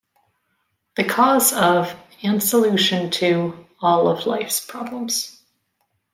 [0.95, 1.93] The cause of...
[2.23, 3.67] and solution to...
[3.81, 5.39] all of life's problems.